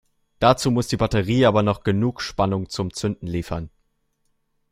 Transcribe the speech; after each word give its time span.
Dazu 0.39 0.71
muss 0.71 0.87
die 0.87 0.97
Batterie 0.97 1.45
aber 1.45 1.61
noch 1.61 1.83
genug 1.83 2.21
Spannung 2.21 2.69
zum 2.69 2.91
Zünden 2.91 3.27
liefern. 3.27 3.69